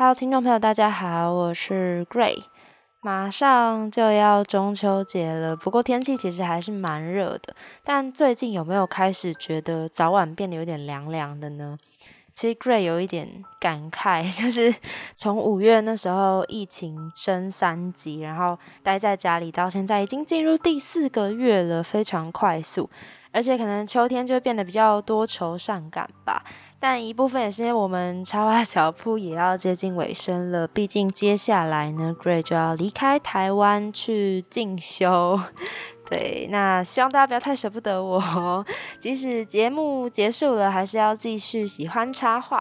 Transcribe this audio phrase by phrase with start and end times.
[0.00, 2.42] ，Hello，听众朋友，大家好，我是 Gray。
[3.02, 7.54] 马上就要中秋节了，不过天气其实还是蛮热的。
[7.84, 11.76] 但最近有没有开始觉得早晚变得有点凉凉的呢？
[12.40, 14.74] 其实 Gray 有一点感慨， 就是
[15.14, 22.88] 从五月那时候疫情升三级，然后待在家里到现在已经进入第四个月了，非常快速。
[23.30, 26.42] 而且可能秋天就会变得比较多愁善感吧。
[26.78, 35.38] 但一部分也是因为我们插花小铺也要接近尾声了，毕竟接下来呢，Gray 就要离开台湾去进修。
[36.10, 38.66] 对，那希望大家不要太舍不得我，
[38.98, 42.60] 即使节目结束了，还是要继续喜欢插画。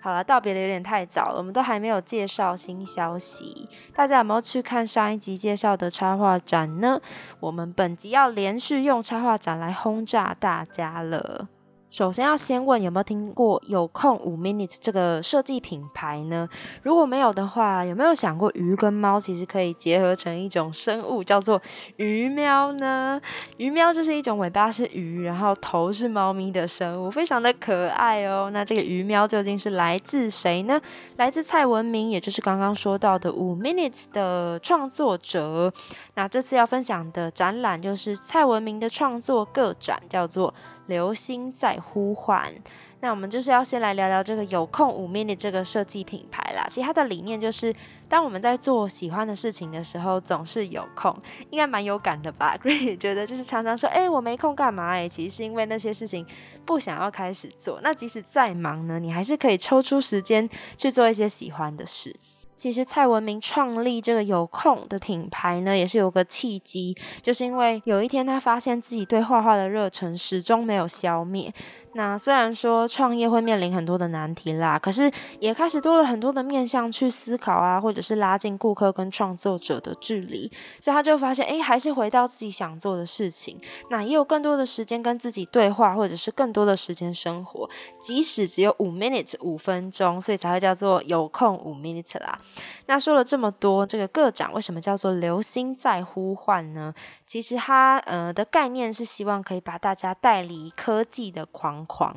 [0.00, 6.98] 好了，道别的有点太早了，我们都还没有介绍新消息，大家有没有去看上一集介绍的插画展呢？
[7.40, 11.48] 我们本集要连续用插画展来轰炸大家了。
[11.90, 16.46] 首先要先问有没有听过有空五 minutes 这个设计品牌呢？
[16.82, 21.60] 如果没有的话，有没有想过鱼跟猫其实可以结合成一种生物，叫做
[21.96, 23.18] 鱼喵呢？
[23.56, 28.50] 鱼喵就是一种尾巴是鱼，然后头是猫咪的生物，非常的可爱哦。
[28.52, 30.78] 那这个鱼喵究竟是来自谁呢？
[31.16, 35.72] 来自蔡文明，也就是刚刚说到的五 minutes 的创作者。
[36.16, 40.52] 那这次要分享的展览就是蔡文明的创作个展，叫做。
[40.88, 42.52] 流星在呼唤，
[43.00, 46.66] 那我们就是要先来聊聊这个有空五 mini 这个设计品牌啦。
[46.68, 47.72] 其实它的理念就是，
[48.08, 51.16] 当我们在做喜欢的事情的时候，总是有空，
[51.50, 52.56] 应该蛮有感的吧？
[52.60, 54.88] Gray 也觉得就是常常说，哎，我没空干嘛？
[54.90, 56.26] 哎，其实是因为那些事情
[56.66, 57.78] 不想要开始做。
[57.82, 62.16] 那即使再忙呢，你还是可以抽出时间去做一些喜欢的事。
[62.58, 71.54] 其实蔡文明创立这个有空的品牌呢，也是有个契机，就是因为有一天他发现自己对画画的热忱始终没有消灭。
[71.94, 75.10] 那虽然说创业会面临很多的难题啦，可是
[75.40, 83.58] 也开始多了很多的面向去思考啊，或者是拉近顾客跟创作者的距离，所以他就发现，哎，还是回到自己想做的事情，
[83.90, 87.68] 那也有更多的时间跟自己对话，或者是更多的时间生活，
[88.00, 92.38] 即使只有五 minutes 五分钟，所以才会叫做有空五 minutes 啦。
[92.86, 96.92] 那说了这么多，这个个展为什么叫做流星在呼唤呢？
[97.26, 102.16] 其实它呃的概念是希望可以把大家带离科技的狂狂，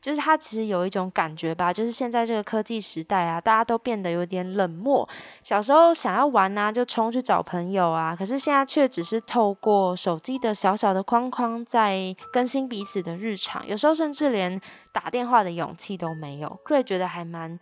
[0.00, 5.08] 就是它其实有一种感觉吧，就是现在这个科技时代啊，大家都变得有点冷漠。
[5.42, 14.60] 小时候想要玩啊，就冲去找朋友啊，可是现在却只是透过手机的小小的框框在更新彼此的日常，有时候甚至连
[14.92, 16.60] 打电话的勇气都没有。
[16.66, 17.58] Gray 觉得还蛮。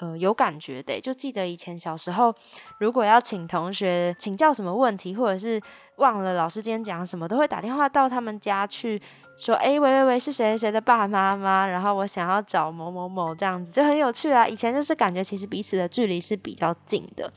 [0.00, 2.34] 呃，有感觉的，就记得以前小时候，
[2.78, 5.60] 如果要请同学请教什么问题，或者是
[5.96, 9.00] 忘了老师今天讲什么，都会打电话到他们家去
[9.36, 11.66] 说，哎，喂喂喂，是谁谁的爸爸妈妈？
[11.66, 14.48] 然后我想要找某某某，这样子就很有趣啊。
[14.48, 17.30] 以前就是感觉其实彼此的距离是比较近的。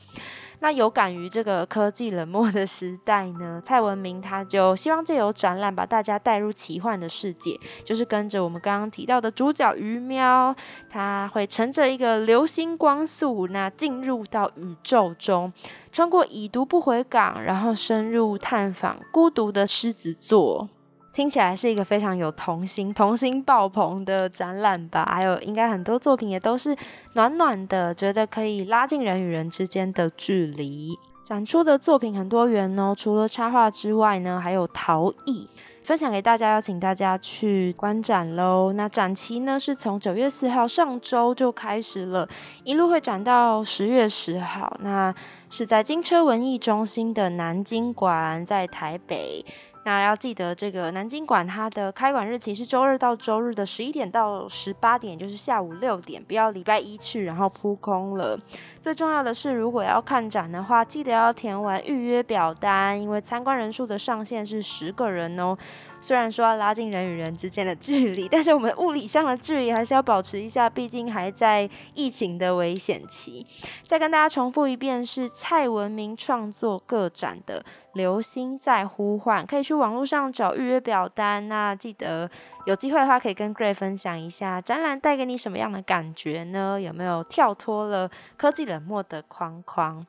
[0.63, 3.61] 那有感于这个科技冷漠的时代呢？
[3.65, 10.55] 蔡文明他就希望借由展览把大家带入奇幻的世界，就是跟着我们刚刚提到的主角鱼喵，
[10.89, 15.51] 他会乘着一个流星光速，那进入到宇宙中，
[15.91, 20.69] 穿过已读不回港，然后深入探访孤独的狮子座。
[21.13, 25.05] 听起来是一个非常有童心、童心爆棚的展览吧？
[25.05, 26.75] 还有，应该很多作品也都是
[27.13, 30.97] 暖暖的，觉得可以拉近人与人之间的距离。
[31.23, 35.47] 展出的作品很多元哦，除了插画之外呢，还有陶艺，
[35.83, 38.73] 分享给大家，邀请大家去观展喽。
[38.73, 42.27] 那展期呢是从九月四号上周就开始了，
[42.63, 44.75] 一路会展到十月十号。
[44.81, 45.13] 那
[45.49, 49.45] 是在金车文艺中心的南京馆，在台北。
[49.85, 58.39] 那要记得，这个南京馆它的开馆日期是周二到周日的十一点到十八点，就是下午六点，不要礼拜一去然后扑空了。
[58.79, 65.57] 最重要的是，如果要看展的话，记得要填完预约表单，因为参观人数的上限是十个人哦。
[65.99, 73.45] 虽然说要拉近人与人之间的距离，但是我们物理上的距离还是要保持一下，毕竟还在疫情的危险期。
[73.83, 77.63] 再跟大家重复一遍，是蔡文明创作个展的
[77.93, 81.47] 流星在呼唤，可以去网络上找预约表单。
[81.47, 82.29] 那记得
[82.65, 86.79] 有机会的话，可以跟 Gray 分享一下展览带给你什么样的感觉呢？
[86.81, 90.05] 有没有跳脱了科技冷漠的框框？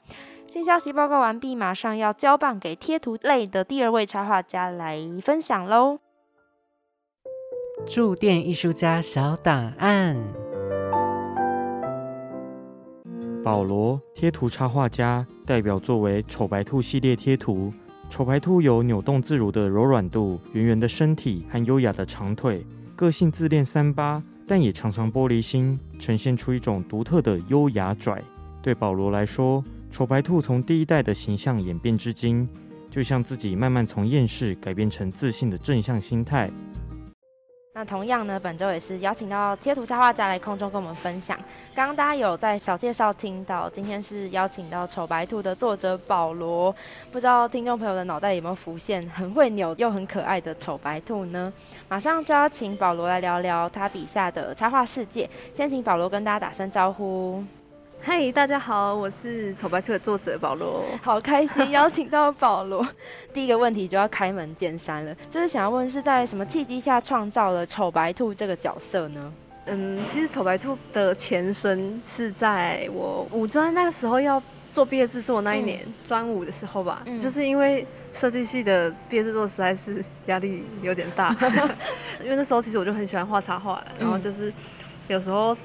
[0.47, 5.99] 新消息报告完毕，马上要交棒给贴图类的第二位插画家来分享喽。
[7.87, 10.44] 驻店艺术家小档案。
[13.45, 17.71] 保罗贴图插画家代表作为丑白兔系列贴图。
[18.09, 22.65] 丑白兔有扭动自如的柔软度、圆圆的身体和优雅的长腿，
[22.97, 28.23] 个性自恋三八，但也常常玻璃心，呈现出一种独特的优雅拽。
[28.63, 32.49] 对保罗来说，丑白兔从第一代的形象演变至今，
[32.91, 36.51] 就像自己慢慢从厌世改变成自信的正向心态。
[37.77, 41.37] 那同样呢，本周也是邀请到贴图插画家来空中跟我们分享。
[41.75, 46.73] 刚刚大家有在小介绍听到，今天是邀请到丑白兔的作者保罗。
[47.11, 51.53] 不知道听众朋友的脑袋有没有浮现很会扭又很可爱的丑白兔呢？
[51.89, 55.29] 马上就要请保罗来聊聊他笔下的插画世界。
[55.53, 57.43] 先请保罗跟大家打声招呼。
[58.07, 60.85] 嗨，大家好，我是丑白兔的作者保罗。
[61.01, 62.87] 好开心邀请到保罗。
[63.33, 69.33] 第一个问题就要开门见山了，就是想要问是在什么契机下创造了丑白兔这个角色呢？
[69.65, 74.41] 嗯，其实丑白兔的前身是在我五专那个时候要
[74.75, 81.35] 做毕业制作那一年，专五的时候吧，就是因为设计系的毕业制作实在是压力有点大，
[82.23, 84.53] 因为那时候其实我就很喜欢画插画，然后就是
[85.09, 85.57] 有时候。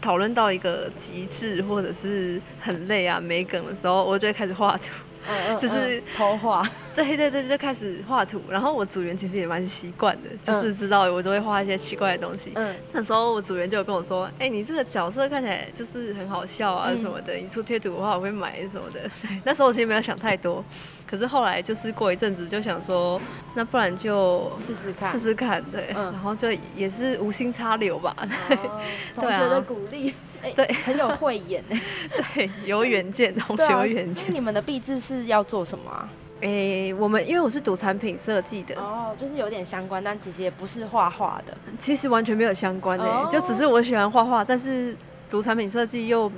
[0.00, 4.88] 讨论到一个极致或者是很累啊没梗的时候，我就会开始画图，
[5.60, 6.68] 就是偷画。
[6.94, 8.40] 对对对，就开始画图。
[8.50, 12.50] 然后我组员其实也蛮习惯的，就是知道我都会画一些奇怪的东西。
[12.56, 19.08] 嗯，那时候我组员就有跟我说：“哎，你这个角色看起来就是很好笑啊什么的，你出贴图的话我会买什么的。”
[19.44, 20.64] 那时候我其实没有想太多。
[21.08, 23.18] 可是后来就是过一阵子就想说，
[23.54, 28.14] 那不然就试试看，试试看，对，然后就也是无心插柳吧，
[29.14, 30.12] 同学的鼓励，
[30.54, 31.64] 对，很有慧眼，
[32.34, 34.32] 对，有远见，同学有远见。
[34.34, 36.08] 你们的毕制是要做什么啊？
[36.42, 44.94] 诶，我们因为我是读产品设计的，哦，就是有点相关，但其实也不是画画的，其实完全没有相关诶，就只是我喜欢画画，但是
[45.30, 46.30] 读产品设计又。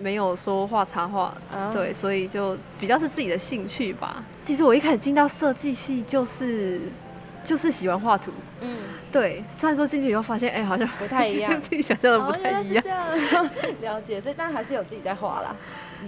[0.00, 1.34] 没有说画插画，
[1.72, 4.22] 对，所以就比较是自己的兴趣吧。
[4.42, 6.82] 其实我一开始进到设计系就是
[7.44, 8.78] 就是喜欢画图，嗯，
[9.10, 9.42] 对。
[9.56, 12.82] 虽然说进去以后发现，哎，好像不太一样， 自己想象的不太一样。
[12.82, 13.06] 这样
[13.80, 15.54] 了解，所以但还是有自己在画啦。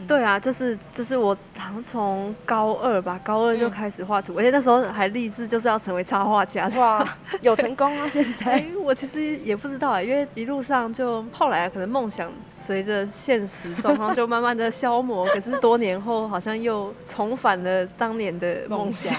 [0.07, 6.69] 对啊，就是就是我好像从高二吧，高二就开始画图，而且那时候还立志就是要成为插画家。
[6.77, 7.09] 哇，
[7.41, 8.07] 有成功啊！
[8.07, 19.17] 现在 我其实也不知道啊，因为一路上就后来可能梦想随着现实状况就慢慢的消磨，可是多年后好像又重返了当年的梦想。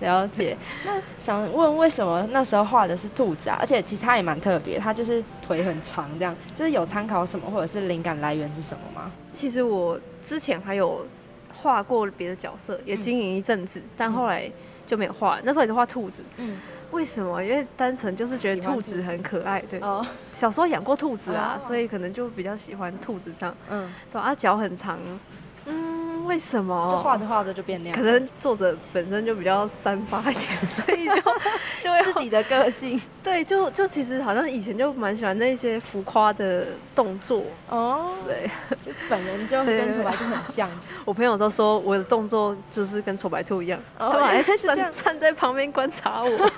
[0.00, 0.56] 了解。
[0.84, 3.56] 那想问为什么那时候画的是兔子啊？
[3.58, 9.10] 而且其实它也蛮特别，它就是腿很长，这样就是有参考什么或者是灵感来源是什么吗？
[9.32, 9.98] 其实我。
[10.24, 11.04] 之前还有
[11.52, 14.48] 画过别的角色，也经营一阵子，但后来
[14.86, 15.40] 就没有画。
[15.42, 16.56] 那时候也是画兔子，嗯，
[16.92, 17.42] 为什么？
[17.42, 19.80] 因为单纯就是觉得兔子很可爱，对。
[19.80, 20.06] 哦。
[20.32, 23.54] 小时候养过兔子啊，所以可能就比较喜欢兔子这样。
[23.70, 23.92] 嗯。
[24.12, 24.98] 对啊，脚很长。
[25.64, 26.88] 嗯为什么？
[26.90, 27.98] 就画着画着就变那样。
[27.98, 31.14] 可能作者本身就比较散发一点， 所以就
[31.82, 33.00] 就会自己的个性。
[33.24, 38.10] 对，就就其实好像以前就蛮喜欢那些浮夸的动作哦。
[38.24, 38.48] 对，
[38.82, 40.70] 就本人就跟丑白兔很像。
[41.04, 46.50] 我朋友都说我的动作就是跟丑白兔一样，他们还是站站在旁边观察我，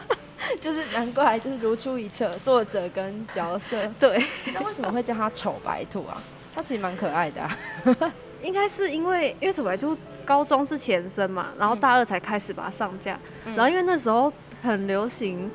[0.60, 3.76] 就是难怪就是如出一辙，作者跟角色。
[4.00, 6.20] 对，那为什么会叫他丑白兔啊？
[6.54, 7.42] 他其实蛮可爱的。
[7.42, 7.58] 啊
[8.42, 14.30] 应该是因为因为丑白兔高中是前身嘛，然后大二才开始把它上架，然后因为那时候
[14.62, 15.50] 很流行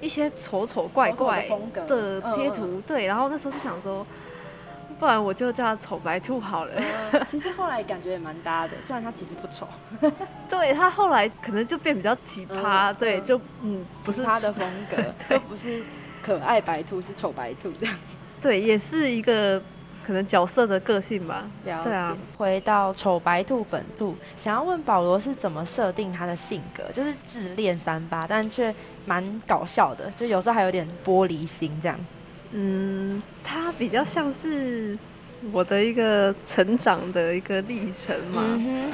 [0.00, 1.46] 一些丑丑怪怪
[1.86, 4.06] 的贴图，对，然后那时候就想说，
[5.00, 6.80] 不然我就叫他丑白兔好了。
[7.26, 9.66] 其实后来感觉也蛮搭的，虽然他其实不丑。
[10.48, 15.82] 对，他后来可能就变比较奇葩，对，就嗯，不是他的风格， 就不是
[16.22, 17.94] 可爱白兔，是丑白兔这样。
[18.40, 19.60] 对，也是一个。
[20.02, 22.18] 可能角色的个性吧，了解。
[22.36, 31.96] 回到丑白兔本兔，想要问保罗是怎么设定他的性格，就是自恋三八，但却蛮搞笑的，就有时候还有点玻璃心这样。
[32.52, 34.96] 嗯，他比较像是
[35.52, 38.42] 我的一个成长的一个历程嘛，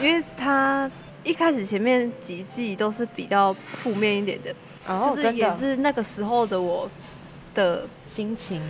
[0.00, 0.90] 因为它
[1.24, 4.54] 一开始前面几季都是比较负面一点的，
[4.86, 6.88] 就是也是那个时候的我
[7.54, 8.62] 的心情。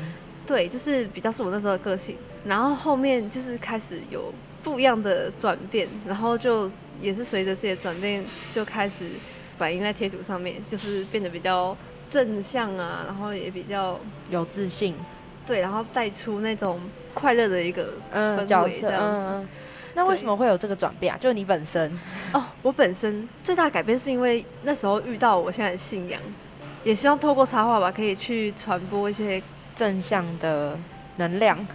[0.46, 9.10] 对，就是比较是我那时候的个性，然后后面就是开始有不一样的转变，然后就也是随着自己的转变，就开始
[9.58, 11.76] 反映在贴图上面，就是变得比较
[12.08, 13.98] 正向啊，然后也比较
[14.30, 14.94] 有自信，
[15.46, 16.80] 对，然后带出那种
[17.14, 19.48] 快乐的一个嗯角色，嗯嗯。
[19.94, 21.16] 那为什么会有这个转变啊？
[21.18, 21.98] 就是你本身，
[22.34, 26.20] 哦，我本身最大的改变是因为那时候遇到我现在的信仰，
[26.84, 29.42] 也希望透过插画吧，可以去传播一些
[29.74, 30.78] 正向的
[31.16, 31.66] 能量，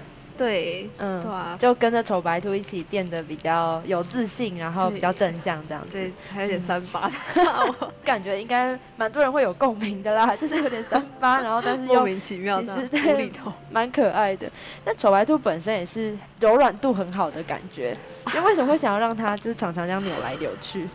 [0.42, 13.54] 对，嗯对啊，就跟着丑白兔一起变得比较有自信，然后比较正向这样子对。，还有点三八的， 感觉应该蛮多人会有共鸣的啦， 就是有点三八，然后但是莫又名其妙其的实对里头。
[13.70, 14.50] 蛮可爱的。
[14.84, 17.96] 那丑白兔本身也是柔软度很好的感觉，
[18.34, 20.88] 就为什么会想要让它就是常常这样扭来扭去？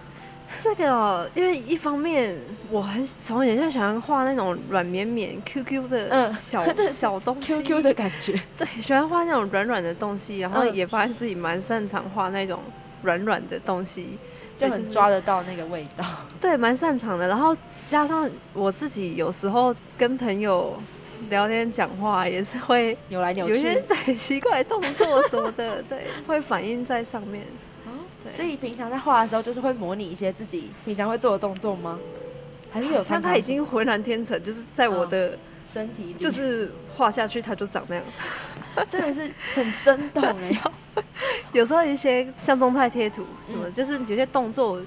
[0.63, 2.37] 这个哦，因为一方面
[2.71, 12.61] 我很从以前就喜欢画那种软绵绵 QQ 的嗯小、 这小东西 QQ 的感觉， 对，喜欢画那种软软的东西，然后嗯也发现自己蛮擅长画那种
[13.03, 14.19] 软软的东西，
[14.57, 16.05] 就对很抓得到那个味道。
[16.41, 17.29] 对，蛮擅长的。
[17.29, 17.57] 然后
[17.89, 20.77] 加上我自己有时候跟朋友
[21.29, 23.83] 聊天讲话，也是会扭来扭有一些。
[24.05, 27.45] 很奇怪的动作什么的，对，会反映在上面。
[28.27, 28.33] 对。
[28.33, 31.99] 所以平常在画的时候，就是会模拟一些自己平常会做的动作吗？
[32.71, 35.09] 还是有像他已经浑然天成，就是在我嗯。
[35.09, 38.05] 的、身体里，就是画下去，它就长那样。
[38.89, 40.61] 真的是很生动 哎。
[41.53, 43.61] 有时候一些像动态贴图什嗯。
[43.61, 44.81] 么，就是有些动作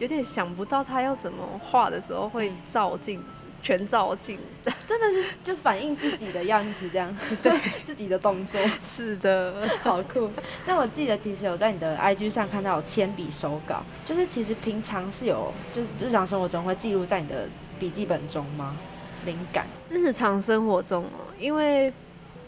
[0.00, 2.56] 有点想不到他要怎么画的时候，会嗯。
[2.72, 3.24] 照镜子，
[3.60, 4.38] 全照镜。
[4.86, 7.52] 真的是就反映自己的样子，这样对
[7.84, 10.30] 自己的动作，是的， 好酷。
[10.66, 17.48] 那我记得其实有在你的 IG 上看到有铅笔手稿，就是其实平常是有就是日常生活中会记录在你的
[17.78, 18.76] 笔记本中吗？
[19.24, 21.92] 灵感，日常生活中哦，因为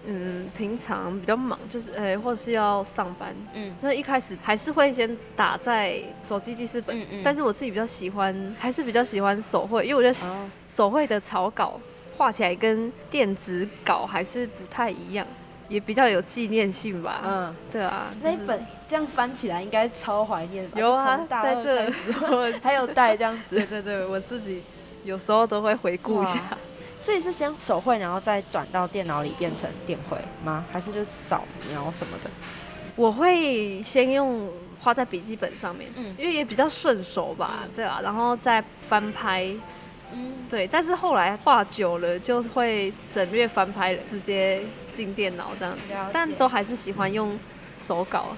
[0.05, 3.75] 嗯平常比较忙，就是呃或是要上班，嗯。
[3.81, 7.21] 所以一开始还是会先打在手机记事本，嗯嗯。
[7.23, 11.79] 但是我自己比较喜欢，还是比较喜欢手绘，因为我觉得哦，手绘的草稿
[12.17, 15.27] 画起来跟电子稿还是不太一样，
[15.69, 17.23] 也比较有纪念性吧。
[17.25, 20.81] 嗯，对啊，就是那一本这样翻起来应该超怀念吧？
[20.81, 21.99] 有啊在这开始。
[22.31, 23.57] 我 还有带这样子。
[23.57, 24.63] 对，对对，我自己
[25.05, 26.35] 有时候都会回顾一下。
[26.35, 26.59] 哇。
[27.01, 30.67] 所以是先手绘，然后再转到电脑里变成电绘吗？
[30.71, 32.31] 还是就扫描什么的？
[32.95, 34.51] 我会先用
[34.83, 39.51] 画在笔记本上面，嗯因为也比较顺手吧，对啊，然后再翻拍，
[40.13, 40.67] 嗯，对。
[40.67, 44.61] 但是后来画久了，就会省略翻拍了，直接
[44.93, 45.81] 进电脑这样子。
[46.13, 47.39] 但都还是喜欢用
[47.79, 48.37] 手稿。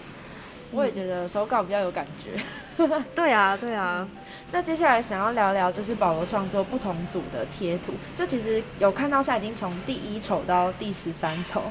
[0.72, 2.30] 我也觉得手稿比较有感觉。
[3.14, 4.08] 对啊，对啊，
[4.50, 11.62] 那接下来想要聊聊就是保罗创作不同组的贴图，就其实有看到现在已经从第一丑到第十三丑，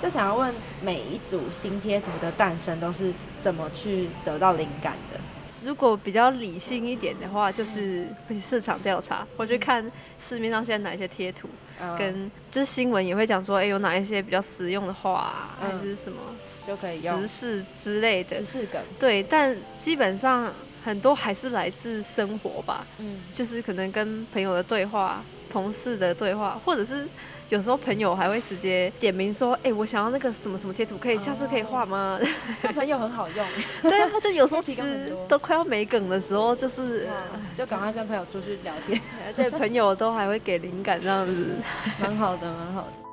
[0.00, 5.20] 就想要问每一组新贴图的诞生都是怎么去得到灵感的？
[5.66, 11.48] 如果比较理性一点的话，就是会市场调查，我去看市面上现在哪一些贴图，
[11.82, 11.98] 嗯。
[11.98, 15.68] 跟就是新闻也会讲说，哎、有哪一些比较实用的话、啊，嗯。
[15.76, 16.20] 还是什么
[16.64, 17.20] 就可以用。
[17.22, 18.36] 时事之类的。
[18.36, 18.44] 时。
[18.44, 20.52] 事梗，对，但基本上
[20.84, 25.20] 很多还是来自生活吧，嗯，就是可能跟朋友的对话、
[25.50, 27.08] 同事的对话，或者是
[27.48, 32.18] 有时候朋友还会直接点名说，哎、我想要那个什么什么贴图，可以下次可以画吗？
[32.60, 33.46] 这朋友很好用，
[33.82, 37.06] 对啊，他就有时候其实 提供很多都快要没梗的时候，就是。
[37.54, 41.56] 就赶快跟朋友出去聊天，而且朋友都还会给灵感这样子。
[41.98, 43.05] 蛮好的，蛮好的。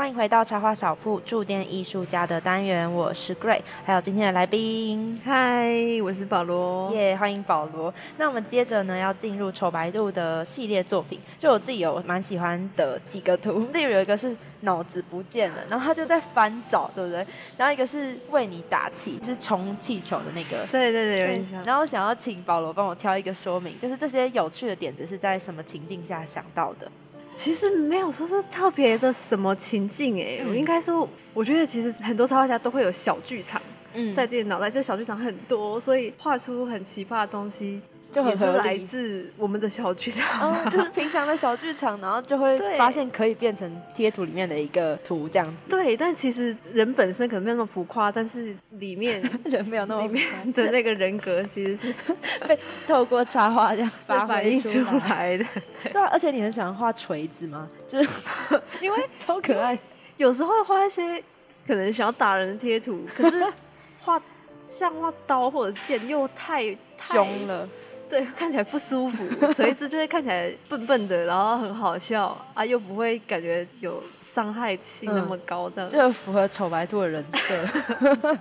[0.00, 5.68] 欢迎回到茶花小铺驻店艺术家的单元，我是 Gray，还有今天的来宾，嗨，
[6.02, 6.90] 我是保罗。
[6.94, 7.92] 耶欢迎保罗。
[8.16, 11.20] 那我们接着呢，要进入丑白兔的系列作品。
[11.38, 17.26] 就我自己有蛮喜欢的几个图， 例如有一个是脑子不见了，然后他就在翻找，对不对？
[17.58, 20.66] 然后一个是为你打气，是充气球的那个。
[20.72, 21.62] 对对对，有印象。
[21.64, 26.90] 然后我想要请保罗帮我挑一个说明，就是这些有趣的点子是在什么情境下想到的？
[27.40, 30.50] 其实没有说是特别的什么情境哎、嗯。
[30.50, 33.62] 我应该说，我觉得其实很多插画家都会有小剧场
[33.94, 34.14] 嗯。
[34.14, 37.80] 在自己的脑袋，就小剧场很多，所以画出很奇葩的东西，
[38.10, 38.78] 就很也是来。
[38.78, 40.52] 自我们的小剧场。
[40.52, 45.68] 哦，就是平常的小剧场，然后就会发现可以变成贴图里面的一个图这样子。
[45.68, 51.94] 对，但其实人本身可能没有那么浮夸，但是里面 人没有那么里面的那个人格其实是
[52.46, 55.08] 被透过插画这样发反挥出映出来。
[55.08, 55.44] 来的。
[55.84, 57.68] 对啊，而且你很喜欢画锤子吗？
[57.86, 58.08] 就是
[58.82, 59.78] 因为超可爱。
[60.16, 61.22] 有时候会画一些
[61.66, 63.42] 可能想要打人的贴图，可是
[64.00, 64.20] 画
[64.68, 67.68] 像画刀或者剑又太凶，了，
[68.10, 69.24] 对，看起来不舒服，
[69.54, 75.88] 锤子就会看起来笨笨的，然后很好笑啊，又不会感觉有伤害性那么高，这样。
[75.88, 77.66] 这符合丑白兔的人设。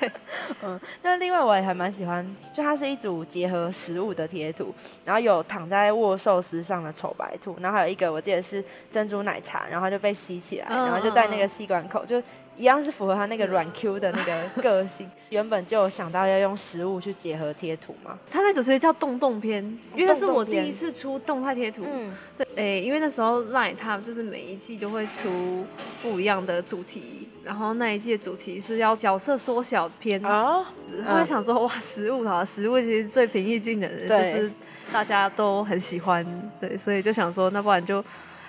[0.00, 0.10] 对，
[0.62, 12.20] 嗯，那另外我也还蛮喜欢，就它是一组结合食物的贴图，然后有躺在握寿司上的丑白兔，然后还有一个我记得是珍珠奶茶，然后就被吸起来，然后就在那个吸管口就。
[12.56, 18.18] 一样是符合他那个软 Q 的那个个性， 原本就想到要用食物去结合贴图嘛。
[18.30, 19.62] 他那组其实叫动动篇，
[19.94, 21.84] 因为那是我第一次出动态贴图。
[21.86, 25.64] 嗯，对，诶，因为那时候 LINE 它就是每一季都会出
[26.02, 30.24] 不一样的主题，然后那一季的主题是要角色缩小篇。
[30.24, 30.64] 哦，
[31.06, 34.50] 我想说哇，食物啊，食物其实最平易近人，就是
[34.92, 36.24] 大家都很喜欢，
[36.60, 38.02] 对，所以就想说那不然就。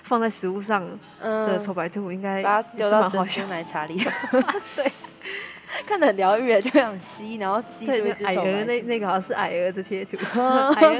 [0.08, 0.82] 放在食物上
[1.22, 4.02] 的丑白兔应该把它丢到珍珠奶茶里。
[4.74, 4.90] 对，
[5.86, 7.92] 看得很疗愈，就想吸，然后吸就
[8.26, 10.16] 矮鹅那那个好像是矮鹅的贴图。
[10.76, 10.96] 矮鹅，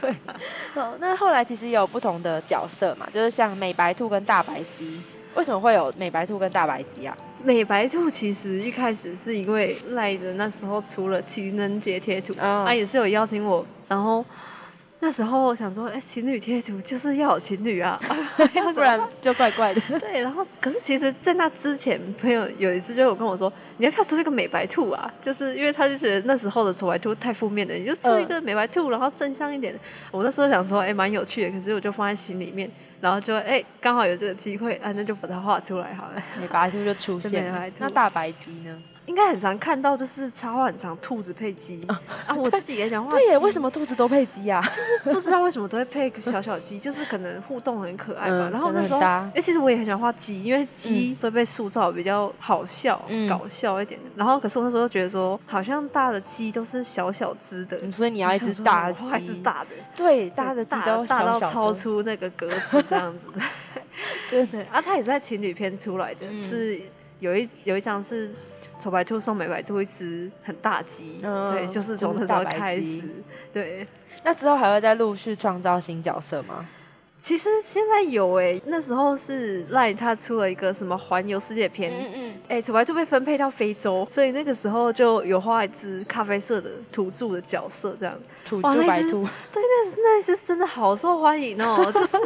[0.00, 0.14] 对。
[0.72, 5.02] 好，那后来其实有不同的角色嘛，就是像美白兔跟大白鸡。
[5.34, 7.16] 为什么会有美白兔跟大白鸡啊？
[7.42, 14.24] 美白兔其实一开始是因为赖的那时候除了情人节贴图，啊也是有邀请我，然后。
[15.04, 18.00] 那时候想说，哎，情侣贴图就是要有情侣啊，
[18.72, 19.80] 不然就怪怪的。
[19.98, 25.12] 对，然后可是其实，在那之前，朋友有一次就有跟我说，你要不要出一个美白兔啊？
[25.20, 29.76] 就是因为他就觉得那时候的丑白兔太负面了，你就出一个美白兔，然后正向一点。
[30.12, 36.22] 我那时候想说，哎，蛮有趣的，可是我就放在心里面，然后就哎，刚好有这个机会，啊，那就把它画出来好了。
[36.40, 38.80] 美白兔就出现了，那大白鸡呢？
[39.06, 42.00] 应该很常看到，就是插画很长，兔子配鸡啊！
[42.36, 43.10] 我自己也想画。
[43.10, 44.62] 对耶，为什么兔子都配鸡啊？
[44.62, 48.48] 就是不知道为什么都会配小小鸡， 就是可能互动很可爱吧。
[48.52, 53.98] 然后那时候，因为其实我也很喜欢画鸡，因为鸡都被塑造比较好笑、搞笑一点。
[54.14, 59.70] 然后可是我那时候觉得说，好像大的鸡都是小小只的，所以你要一只大鸡，画一只大的。
[59.96, 63.40] 对，大的鸡都大到超出那个格子这样子。
[64.28, 66.80] 真的 啊，它也是在情侣片出来的，是
[67.18, 68.30] 有一有一张是。
[68.82, 73.00] 丑白兔送美白兔一只很大鸡，对，就是从那时候开始，
[73.52, 73.86] 对。
[74.24, 76.66] 那之后还会再陆续创造新角色吗？
[77.22, 88.14] 其实现在有哎，那时候是赖他出了一个什么环游世界篇，嗯嗯，哎，丑白就被分配到非洲，所以那个时候就有画一只咖啡色的土著的角色，这样。
[88.44, 89.24] 土著白兔。
[89.52, 92.18] 对，那那是真的好受欢迎哦， 就是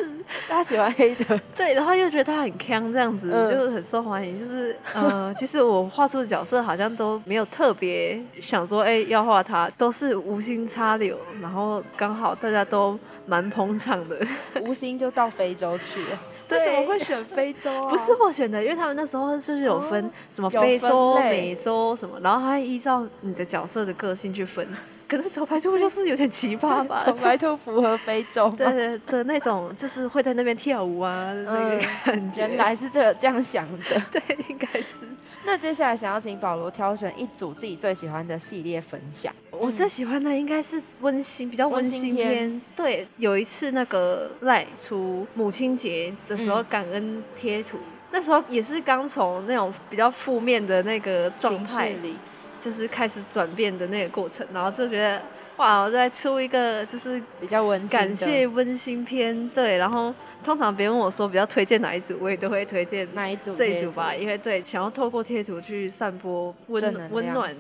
[0.49, 1.39] 大家喜欢黑的。
[1.55, 4.41] 对，然后又觉得他很强，这样子就是很受欢迎。
[4.41, 14.19] 就是呃， 其实我画出的角色好像都没有特别想说，哎，要画他，都是无心插柳，然后刚好大家都蛮捧场的，
[14.63, 14.97] 无心。
[14.97, 16.19] 就到非洲去了，
[16.51, 17.91] 为什么会选非洲啊？
[17.91, 24.67] 不是我选的，因为他们那时候就是有分什么非洲、美洲什么，然后还依照你的角色的个性去分。
[25.09, 26.99] 可是丑白兔就是有点奇葩吧？
[26.99, 32.41] 丑白兔符合非洲对的那种，就是会在那边跳舞啊那个感觉。
[32.49, 35.07] 原来是这这样想的， 对，应该是。
[35.45, 39.33] 那接下来想要请保罗挑选一组自己最喜欢的系列分享。
[39.61, 42.61] 我最喜欢的应该是温馨，比较温馨篇。
[42.75, 47.79] 对，有一次那个赖出母亲节的时候感恩贴图，
[48.13, 52.17] 那时候也是刚从那种比较负面的那个状态里。
[52.59, 55.23] 就是开始转变的那个过程，然后就觉得
[55.57, 59.77] 哇，我再出一个就是比较温馨感谢温馨篇，对。
[59.77, 67.55] 然后通常别人问我说比较推荐哪一组，我也都会推荐哪一组这一组吧，因为对，想要透过贴图去散播温温暖。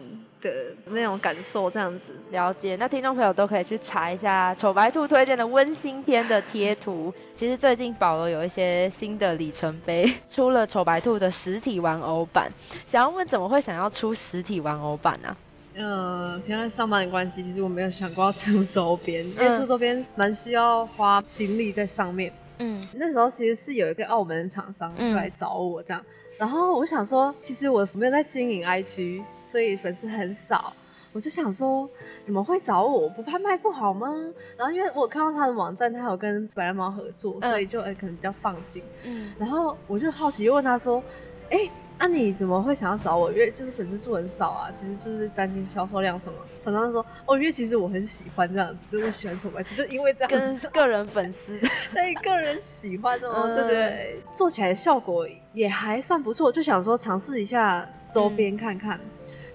[0.46, 2.76] 的那种感受，这样子了解。
[2.76, 7.12] 那听众朋友都可以去查一下丑白兔推荐的温馨篇的贴图。
[7.34, 12.50] 其实最近保罗有一些新的里程碑， 出了丑白兔的实体玩偶版。
[12.86, 15.36] 想要问，怎么会想要出实体玩偶版呢？
[15.78, 22.30] 嗯，平常上班的关系，其实我没有想过要出周边，因为出周边蛮需要花心力在上面。
[22.30, 22.45] 嗯，
[22.94, 26.04] 那时候其实是有一个澳门的厂商来找我这样。
[26.38, 30.72] 然后我想说，其实我没有在经营 IG，所以粉丝很少。
[31.12, 31.88] 我就想说，
[32.24, 33.08] 怎么会找我？
[33.08, 34.08] 不怕卖不好吗？
[34.56, 38.82] 然后因为我看到他的网站，他有跟白蓝猫合作，所以就哎可能比较放心。
[39.04, 39.32] 嗯。
[39.38, 41.02] 然后我就好奇，又问他说
[41.50, 43.32] ：“哎。”那你怎么会想要找我？
[43.32, 46.38] 因为就是粉丝数很少啊，其实就是担心销售量什么。
[46.62, 50.30] 常常说哦，因为其实我很喜欢这样，就是喜欢什么，就因为这样。
[50.30, 51.58] 跟个人粉丝，
[51.94, 54.20] 对个人喜欢哦，对不对？
[54.32, 58.98] 做起来效果也还算不错，就想说尝试一下周边看看，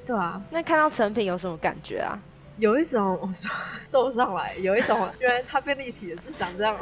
[0.05, 0.41] 对啊。
[0.49, 2.17] 那看到成品有什么感觉啊？
[2.61, 3.49] 有一种 我说
[3.89, 6.77] 皱上来，有一种 原来它变立体了是长这样。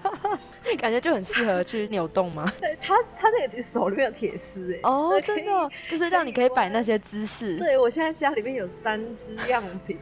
[0.78, 2.50] 感觉就很适合去扭动吗？
[2.58, 4.80] 对他，他那个手里面有铁丝哎。
[4.82, 7.58] 哦，真的，就是让你可以摆那些姿势。
[7.58, 9.98] 对，我现在家里面有三只样品。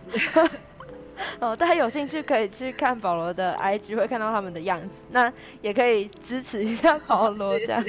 [1.40, 5.04] 哦，大家有兴趣可以去看保罗的 IG，会看到他们的样子。
[5.10, 7.84] 那也可以支持一下保罗这样。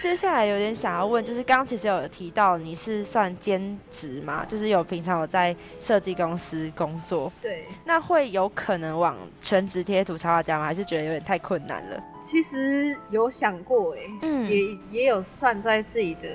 [0.00, 4.44] 接下来有点想要问，就是刚刚其实有提到你是算兼职嘛？
[4.44, 7.32] 就是有平常有在设计公司工作。
[7.40, 7.64] 对。
[7.84, 10.64] 那会有可能往全职贴图插画家吗？
[10.64, 12.02] 还是觉得有点太困难了？
[12.22, 16.28] 其实有想过哎，嗯，也也有算在自己的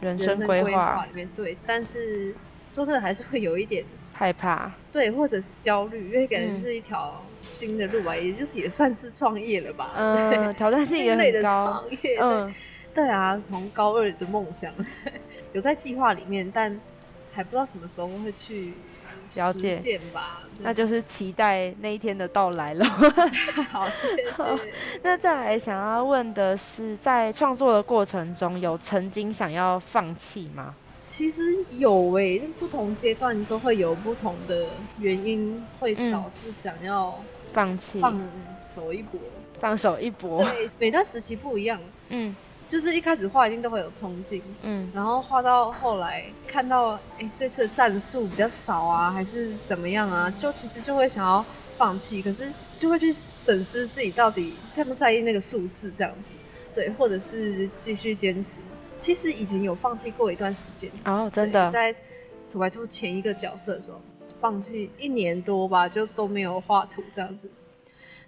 [0.00, 1.28] 人生规划里面。
[1.36, 2.34] 对，但是
[2.66, 3.84] 说真的，还是会有一点。
[4.18, 9.92] 害怕，对，或者是焦虑，因为感觉是一条新的路吧，也就是也算是创业了吧。
[9.96, 11.84] 嗯，挑战性也很高。
[12.20, 12.52] 嗯，
[12.92, 14.74] 对啊，从高二的梦想
[15.52, 16.80] 有在计划里面，但
[17.32, 18.72] 还不知道什么时候会去
[19.36, 20.42] 了解吧。
[20.62, 22.84] 那就是期待那一天的到来了。
[23.70, 24.72] 好，谢谢。
[25.04, 30.74] 那再来想要问的是，在创作的过程中有曾经想要放弃吗？
[31.08, 31.42] 其实
[31.78, 34.66] 有诶，不同阶段都会有不同的
[35.00, 37.18] 原因，会导致想要
[37.50, 38.20] 放弃、放
[38.74, 39.18] 手一搏、
[39.58, 40.44] 放手一搏。
[40.44, 41.80] 对，每段时期不一样。
[42.10, 42.36] 嗯，
[42.68, 50.30] 就是一开始画一定都会有冲劲，嗯，然后画到后来看到，哎，这次的战术比较少啊，还是怎么样啊？
[50.38, 51.44] 就其实就会想要
[51.78, 56.28] 放弃，可是就会去审视自己到底在不在意那个数字这样子，
[56.74, 58.60] 对，或者是继续坚持。
[58.98, 61.94] 其实以前有放弃过一段时间哦，真的，在
[62.44, 64.00] 丑白兔前一个角色的时候，
[64.40, 67.50] 放弃一年多吧，就都没有画图这样子。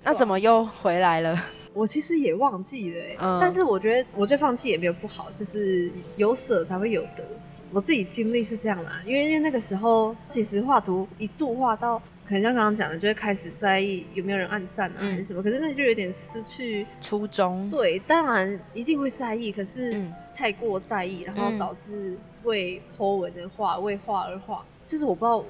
[0.02, 1.38] 那怎么又回来了？
[1.72, 7.24] 我其实也忘记了，但是我觉得，我觉得放弃也没有不好，就是有舍才会有得。
[7.72, 15.42] 我自己经历是这样啦，因为因为那个时候，其实画图一度画到，可能像刚刚讲的，就会开始在意有没有人暗赞啊，还是什么。
[15.42, 17.68] 可是那就有点失去初衷。
[17.68, 20.00] 对，当然一定会在意，可是。
[20.32, 25.44] 太过在意，然后导致为颇文的画为画而画，就是我不知道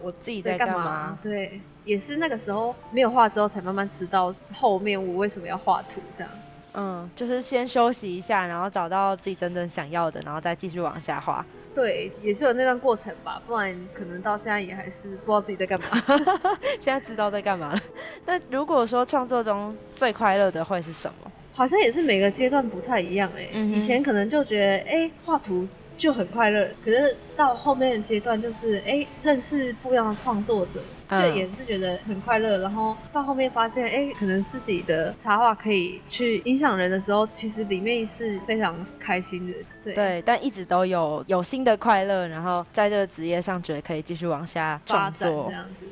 [0.00, 1.18] 我自己在干嘛。
[1.20, 6.30] 对，也是那个时候没有画之后，才慢慢知道后面我为什么要画图这样。
[6.74, 11.44] 嗯，就是先休息一下，然后找到自己真正想要的，然后再继续往下画。
[11.76, 15.86] 对，也是有那段过程吧，不然可能到现在也还是不知道自己在干嘛。
[16.80, 17.80] 现在知道在干嘛了。
[18.24, 21.30] 那如果说创作中最快乐的会是什么？
[21.52, 30.80] 好像也是每个阶段不太一样哎，以前可能就觉得哎画图就很快乐，可是到后面的阶段就是哎认识不一样的创作者，
[31.10, 32.58] 就也是觉得很快乐。
[32.58, 39.54] 然后到后面发现哎可能自己的插画可以去影响人的时候，其实里面是非常开心的。
[39.82, 45.86] 对对，但一直都有有新的快乐，然后在这个职业上觉得可以继续往下创作这样子。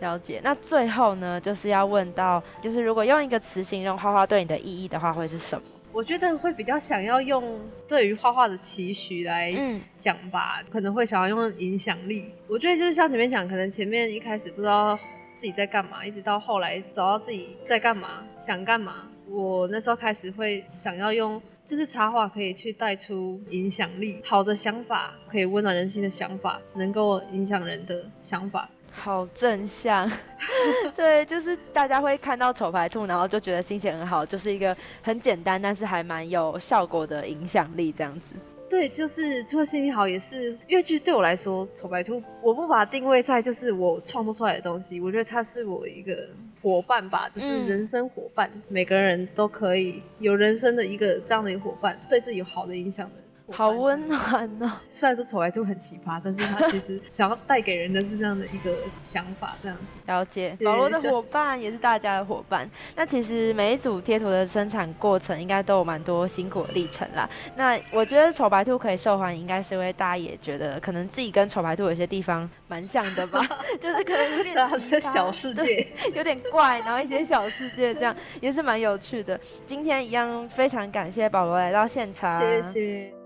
[0.00, 5.62] 了解，那最后呢，就是要问到，就是如果用一个词形容画画对你的意义的话，会是什么？
[5.92, 9.54] 我觉得会比较想要用对于画画的期许来
[9.98, 12.30] 讲吧，可能会想要用影响力。
[12.48, 14.98] 我觉得就是像前面讲，可能前面一开始不知道
[15.36, 19.08] 自己在干嘛，一直到后来找到自己在干嘛，想干嘛。
[19.28, 28.70] 我那时候开始会想要用，就是插画可以去带出影响力，好的想法可以温暖人心的想法，能够影响人的想法。
[28.92, 30.10] 好正向，
[30.94, 38.34] 对，就是大家会看到丑牌兔，然后就觉得心情很好，就是一个很简单，但是还蛮有效果的影响力这样子。
[38.68, 46.28] 对，就是除了心情好，也是越剧对我来说，丑白兔我不把它定位在就是我创作出来的东西，我觉得它是我一个
[46.62, 53.16] 伙伴吧，就是人生伙伴，每个人都可以有人生的一个这样的一个伙伴，对自己有好的影响的。
[53.50, 54.72] 好温暖哦！
[54.92, 59.82] 虽然说丑白兔很奇葩，但是他其实 想要带给人的是这样的一个想法，这样子。
[60.06, 62.68] 了解，保罗的伙伴也是大家的伙伴。
[62.94, 67.28] 那其实每一组贴图的生产过程应该都有蛮多辛苦的历程啦。
[67.56, 73.40] 那我觉得丑白兔可以受欢迎，应该是因为大家也觉得可能自己跟丑白兔有些地方蛮像的吧，
[73.80, 79.38] 就是可能有点奇葩，小世界有点怪，然后一些小世界这样也是蛮有趣的。
[79.66, 83.21] 今天一样非常感谢保罗来到现场，谢谢。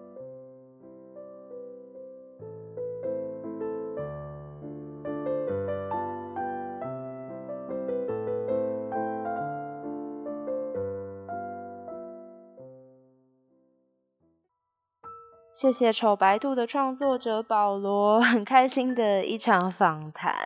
[15.57, 20.37] 谢谢丑白兔的创作者保罗， 很开心的一场访谈。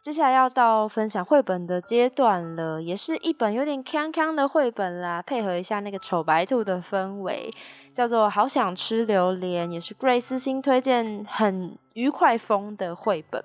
[0.00, 7.50] 接下来要到分享绘本的阶段了，也是一本有点康康的绘本啦，配合一下那个丑白兔的氛围，
[7.92, 13.44] 叫做《好想吃榴莲》，也是 Grace 新推荐，很愉快风的绘本。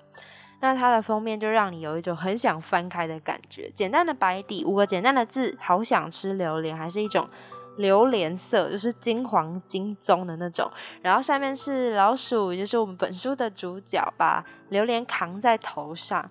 [0.62, 3.70] 那它的封面就让你有一种很想翻开的感觉。
[3.74, 7.28] 简单的白底，五个简单的字，好想吃榴莲，还是一种
[7.76, 10.70] 榴莲色，就是金黄金棕的那种。
[11.02, 16.30] 然后下面是老鼠，就是我们本书的主角，把榴莲扛在头上，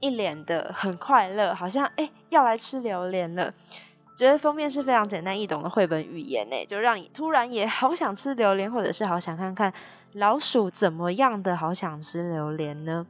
[0.00, 3.52] 一脸的很快乐，好像哎要来吃榴莲了。
[4.14, 9.72] 觉得封面是非常简单易懂的绘本语言呢，就让你突然也好想吃榴莲，或者是好想看看
[10.12, 13.06] 老鼠怎么样的好想吃榴莲呢？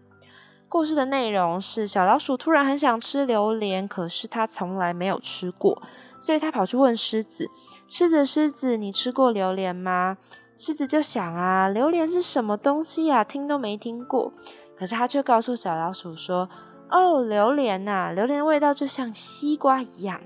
[0.69, 5.83] 故事的内容是小老鼠突然很想吃榴莲，可是它从来没有吃过，
[6.23, 7.51] 所以他跑去问狮子
[7.87, 10.17] ：“狮子，狮子，你吃过榴莲吗？”
[10.57, 13.25] 狮子就想啊，榴莲是什么东西呀？
[13.25, 14.33] 听都没听过。
[14.77, 16.49] 可是他却告诉小老鼠说
[16.89, 20.21] ：“哦，榴莲呐，榴莲味道就像西瓜一样。”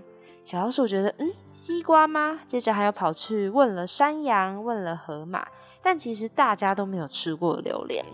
[0.45, 2.41] 小老鼠觉得，嗯，西瓜吗？
[2.47, 5.47] 接着还要跑去问了山羊，问了河马，
[5.83, 8.05] 但其实大家都没有吃过榴莲。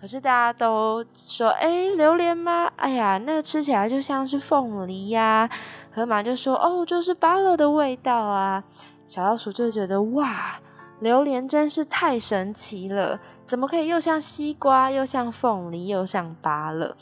[0.00, 2.70] 可是大家都说，哎，榴莲吗？
[2.76, 5.48] 哎呀，那个吃起来就像是凤梨呀。
[5.96, 8.62] 河马就说，哦，就是芭乐的味道啊。
[9.06, 10.60] 小老鼠就觉得，哇，
[11.00, 16.94] 榴莲真是太神奇了，怎么可以又像西瓜，又像凤梨，又像芭乐？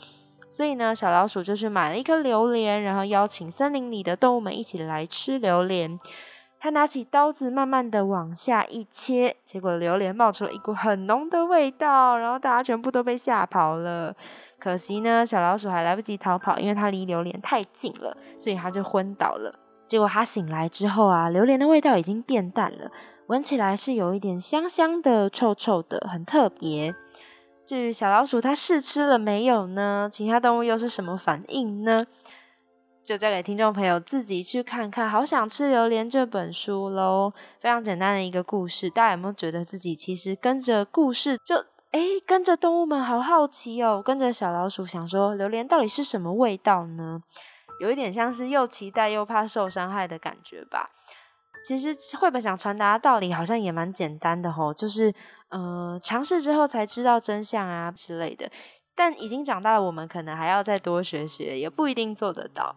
[0.49, 5.99] 所以呢，小老鼠就去买了一颗榴莲，然后邀请森林里的动物们一起来吃榴莲。
[6.65, 14.15] 他拿起刀子，慢慢的往下一切，结果榴莲冒出了一股很浓的味道，然后大家全部都被吓跑了。
[14.57, 19.53] 可惜呢，小老鼠还来不及逃跑，因为它离榴莲太近了，所以它就昏倒了。
[19.85, 22.89] 结果它醒来之后啊，榴莲的味道已经变淡了，
[23.27, 26.95] 闻起来是有一点香香的、臭臭的，很特别。
[27.63, 30.09] 至于小老鼠它试吃了没有呢？
[30.11, 32.07] 其他动物又是什么反应呢？
[33.05, 35.07] 就交给听众朋友自己去看看。
[35.07, 38.89] 好想吃榴莲这本书喽，非常简单的一个故事。
[38.89, 41.55] 大家有没有觉得自己其实跟着故事，就
[41.91, 47.21] 哎跟着动物们好好奇哦，跟着小老鼠想说榴莲到底是什么味道呢？
[47.79, 50.89] 有一点像是又期待又怕受伤害的感觉吧。
[51.63, 55.13] 其实绘本想传达的道理好像也蛮简单的吼，就是
[55.49, 58.49] 呃尝试之后才知道真相啊之类的。
[58.95, 62.75] 但已经长大了，我们可能还要再多学学，也不一定做得到。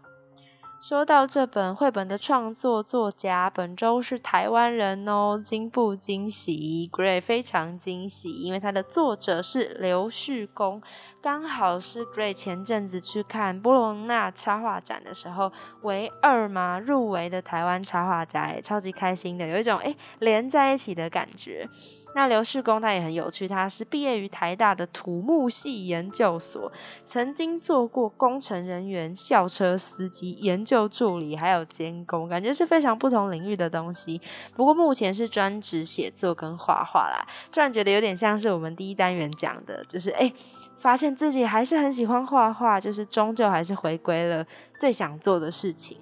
[0.80, 10.80] 说到这本绘本的创作作家，本周是台湾人哦，惊不惊喜？Gray 非常惊喜，因为它的作者是刘旭公，
[11.20, 15.50] 刚好是 Gray 前阵子去看波隆纳插画展的时候，
[15.82, 21.68] 唯二嘛入围的台湾插画家，超级开心的，有一种诶连在一起的感觉。
[22.14, 26.72] 那刘世公他也很有趣，他是毕业于台大的土木系研究所，
[27.04, 34.20] 曾经做过工程人员、校车司机、研究助理，还有监工，感觉是非常不同领域的东西。
[34.56, 40.32] 不过目前是专职写作跟画画啦，突然觉得有点像是我们第一单元讲的，就是哎，
[40.78, 44.44] 发现自己还是很喜欢画画，就是终究还是回归了
[44.78, 45.98] 最想做的事情。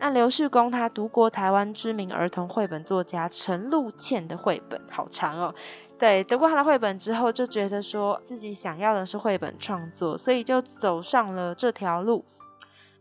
[0.00, 5.52] 那刘旭公他读过台湾知名儿童绘本作家陈露茜的绘本，好长哦。
[5.98, 12.24] 对，读过他的绘本之后，就觉得说自己想要的是绘本创作，所以就走上了这条路。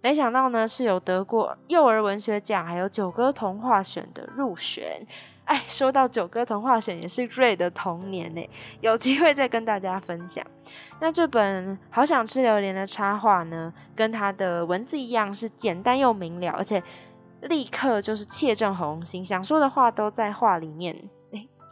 [0.01, 5.05] 没想到呢，是有得过幼儿文学奖，还有九歌童话选的入选。
[5.47, 8.49] 哎，说到九歌童话选，也是瑞的童年呢，
[8.81, 10.45] 有机会再跟大家分享。
[10.99, 16.83] 那这本《好想吃榴莲》的插画呢，跟它的文字一样，是简单又明了，而且
[17.41, 21.09] 立刻就是切正红心，想说的话都在画里面。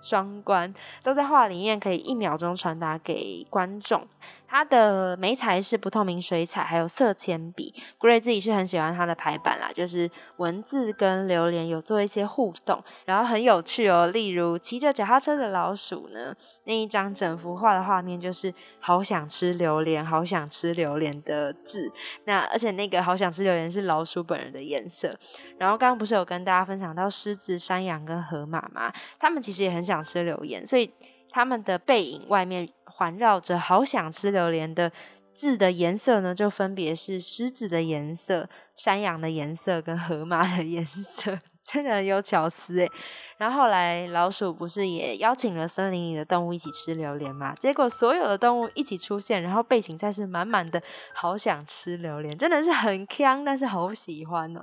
[0.02, 4.08] 双关都在画里面，可以一秒钟传达给观众。
[4.56, 7.74] 它的眉彩是不透明水彩，还有色铅笔。
[8.00, 14.08] Gray 自己是很喜欢它的排版啦，就是文字跟榴莲有做一些互动，然后很有趣哦。
[14.08, 21.92] 例如骑着脚踏车的老鼠呢，那一张整幅画的画面就是好想吃榴莲，好想吃榴莲的字。
[22.24, 25.14] 那而且那个好想吃榴莲是老鼠本人的颜色。
[25.58, 28.90] 然后刚刚不是有跟大家分享到狮子、山羊跟河马吗？
[29.20, 30.90] 他们其实也很想吃榴莲，所以。
[31.36, 34.90] 他们的背影外面环绕着“好想吃榴莲”的
[35.34, 42.90] 字的颜色呢，就分别是狮子的颜色、山羊的颜色跟河马的颜色，真的很有巧思诶。
[43.36, 47.54] 然后后来老鼠不是也邀请了森林里的动物一起吃榴莲嘛？
[47.56, 50.82] 结果所有的动物一起出现，然后背景再是满满的
[51.14, 54.62] “好想吃榴莲”，真的是很香，但是好喜欢哦。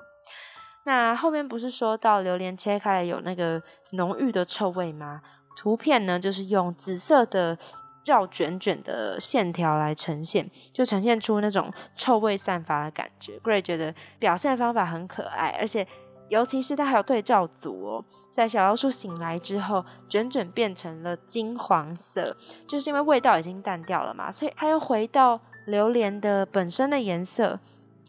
[0.85, 5.21] 那后面不是说到榴莲切开了有那个浓郁的臭味吗？
[5.57, 7.57] 图片呢，就是用紫色的
[8.05, 13.39] 绕卷卷的线条来呈现，就呈现出那种臭味散发的感觉。
[13.45, 15.87] Gray 觉得表现方法很可爱，而且
[16.29, 22.37] 尤其是它还有对照组哦，在小老鼠醒来之后，卷卷变成了金黄色，
[22.67, 27.61] 就是因为味道已经淡掉了嘛，所以它又回到榴莲的本身的颜色，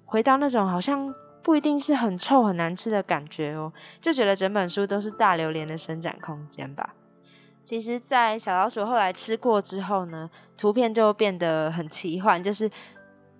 [0.06, 6.96] 回到那种好像不一定是很臭很难吃的感觉哦，就觉得整本书都是大榴莲的伸展空间吧。
[7.64, 12.70] 其实，在小老鼠后来吃过之后呢，图片就变得很奇幻，就是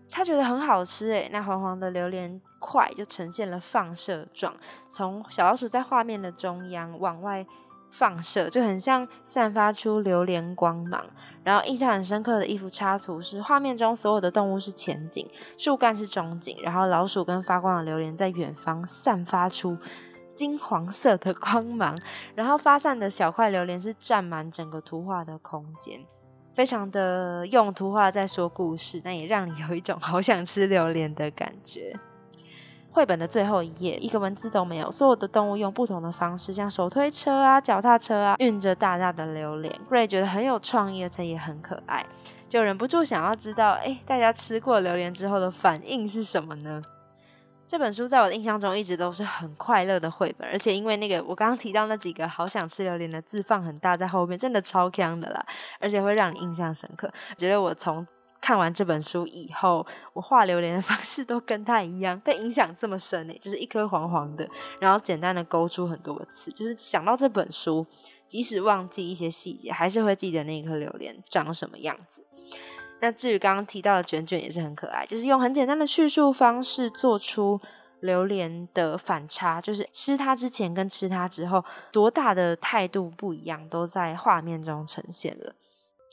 [0.10, 4.56] 他觉得很好吃诶，那黄黄的榴莲块就呈现了放射状，
[4.90, 7.46] 从小老鼠在画面的中央往外。
[7.96, 11.06] 放射就很像散发出榴莲光芒，
[11.44, 19.78] 然后印象很深刻的一幅插图是画面中所有的动物是前景，树干是中景，然后老鼠跟发光的榴莲在远方散发出
[20.44, 21.98] 金黄色的光芒，
[22.36, 26.02] 然后发散的小块榴莲是占满整个图画的空间，
[26.54, 31.98] 非常的用图画在说故事，那也让你有一种好想吃榴莲的感觉。
[32.92, 34.92] 绘本的最后一页，一个文字都没有。
[34.92, 39.74] 所有的动物用不同的方式，像手推车啊、脚踏车啊，运着大大的榴莲。
[39.90, 42.06] Gray 觉得很有创意，而且也很可爱，
[42.50, 46.82] 就忍不住想要知道，哎，大家吃过榴莲之后的反应是什么呢？
[47.68, 55.44] 这本书在我的印象中一直都是很快乐的绘本，而且因为那个我刚刚提到那几个好想吃榴莲的字放很大在后面，真的超香的啦，
[55.80, 57.12] 而且会让你印象深刻。
[57.36, 58.06] 觉得我从
[58.40, 63.34] 看完这本书以后，我画榴莲的 方式都跟他一样，被影响这么深呢？
[63.40, 64.48] 就是一颗黄黄的，
[64.80, 67.88] 然后简单的勾出很多个词，就是想到这本书，
[68.28, 72.24] 即使忘记一些细节，还是会记得那一颗榴莲长什么样子。
[73.04, 77.60] 那至于刚刚提到的卷卷也是很可爱，就是用很简单的叙述方式做出
[78.00, 81.62] 榴莲的反差，就是吃它之前跟吃它之后
[81.92, 85.54] 多大的态度不一样，都在画面中呈现了。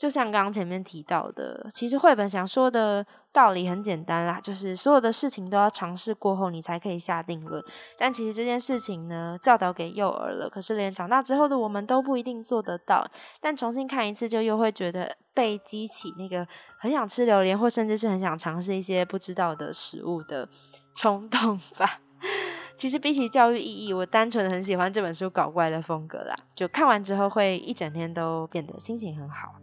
[0.01, 7.63] 就像刚刚前面提到的，其实绘本想说的道理很简单啦，就是所有的事情都要尝试过后，你才可以下定论。
[7.99, 13.05] 但其实这件事情呢，教导给幼儿了，可是连长大之后的我们都不一定做得到。
[13.39, 16.47] 但重新看一次，就又会觉得被激起那个
[16.79, 20.49] 很想吃榴莲，或甚至是很想尝试一些不知道的食物的
[20.95, 21.99] 冲动吧。
[22.75, 26.35] 其实比起教育意义，我单纯的很喜欢这本书搞怪的风格啦。
[26.55, 29.53] 就看完之后，会一整天都变得心情很好。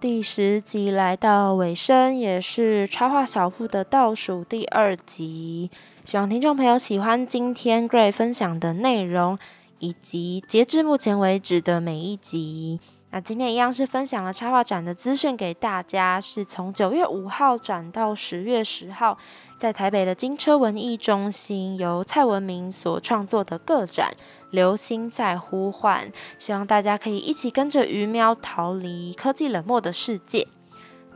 [0.00, 5.70] 第十集来到尾声，也是插画小铺的倒数第二集。
[6.06, 9.38] 希望听众朋友喜欢今天 Gray 分享的内容，
[9.78, 12.80] 以及截至目前为止的每一集。
[13.12, 19.18] 那今天一样是分享了插画展的资讯给大家，是从九月五号展到十月十号，
[19.58, 24.14] 在台北的金车文艺中心，由蔡文明所创作的个展
[24.52, 26.06] 《流星在呼唤》，
[26.38, 30.46] 希望大家可以一起跟着鱼喵逃离科技冷漠的世界。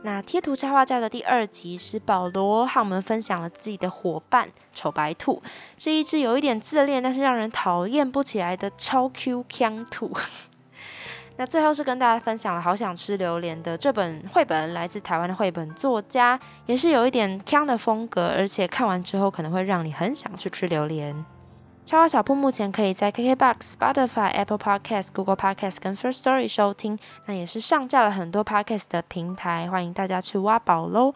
[0.01, 5.41] 那贴图插画家的第二集是保罗和我们分享了自己的伙伴丑白兔，
[5.77, 10.11] 是一只有一点自恋，但是让人讨厌不起来的超 Q 腔兔。
[11.37, 21.25] 那最后是跟大家分享了《好想吃榴莲》的这本绘本，来自台湾的绘本作家，也是有一点腔的风格，而且看完之后可能会让你很想去吃榴莲。
[21.85, 31.13] 插花小铺目前可以在 KKBox、Spotify、Apple Podcast、Google Podcast 跟 First Story 收听，那也是上架了很多 Podcast 的平台，欢迎大家去挖宝喽。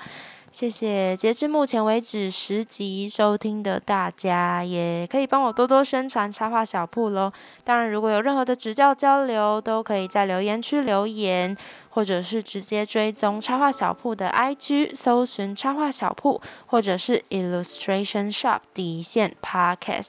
[0.52, 7.32] 谢谢，截至目前为止十集收听的大家，也可以帮我多多宣传插画小铺喽。
[7.64, 11.56] 当然，如果有任何的指教交流，都可以在留言区留言，
[11.90, 20.08] 或者是直接追踪插画小铺的 IG，搜寻插画小铺，或者是 Illustration Shop 底线 Podcast。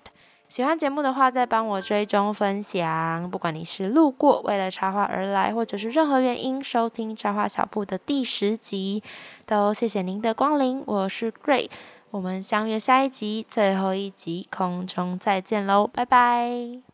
[0.51, 3.31] 喜欢节目的话，再帮我追踪分享。
[3.31, 9.01] 不管你是路过为了插画而来，或者是任何原因收听插画小铺的第十集，
[9.47, 10.83] 都谢谢您的光临。
[10.87, 11.71] 我是 Great，
[12.11, 16.90] 我们相约下一集最后一集空中再见喽，拜拜。